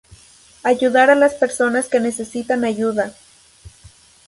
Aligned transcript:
Ayudar 0.63 1.11
a 1.11 1.15
las 1.15 1.35
personas 1.35 1.87
que 1.87 1.99
necesitan 1.99 2.65
ayuda. 2.65 3.13